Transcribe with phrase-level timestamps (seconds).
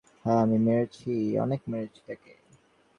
[0.25, 1.11] হ্যা, আমি মেরেছি।